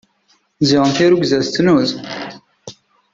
Ziɣen 0.67 0.91
tirrugza 0.97 1.37
tettnuz. 1.45 1.91